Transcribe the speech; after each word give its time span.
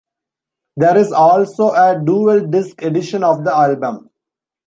There 0.77 0.97
is 0.97 1.11
also 1.11 1.69
a 1.73 1.93
DualDisc 1.93 2.83
edition 2.83 3.23
of 3.23 3.43
the 3.43 3.53
album. 3.55 4.09